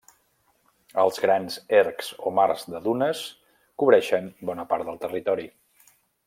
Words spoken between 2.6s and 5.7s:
de dunes cobreixen bona part del territori.